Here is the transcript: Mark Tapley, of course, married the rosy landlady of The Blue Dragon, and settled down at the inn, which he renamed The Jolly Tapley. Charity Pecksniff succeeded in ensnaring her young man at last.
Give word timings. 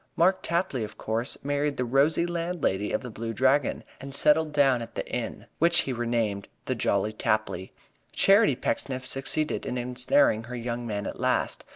Mark 0.15 0.41
Tapley, 0.41 0.83
of 0.83 0.97
course, 0.97 1.37
married 1.43 1.77
the 1.77 1.85
rosy 1.85 2.25
landlady 2.25 2.91
of 2.91 3.01
The 3.03 3.11
Blue 3.11 3.33
Dragon, 3.33 3.83
and 3.99 4.15
settled 4.15 4.51
down 4.51 4.81
at 4.81 4.95
the 4.95 5.07
inn, 5.07 5.45
which 5.59 5.81
he 5.81 5.93
renamed 5.93 6.47
The 6.65 6.73
Jolly 6.73 7.13
Tapley. 7.13 7.71
Charity 8.11 8.55
Pecksniff 8.55 9.05
succeeded 9.05 9.63
in 9.63 9.77
ensnaring 9.77 10.45
her 10.45 10.55
young 10.55 10.87
man 10.87 11.05
at 11.05 11.19
last. 11.19 11.65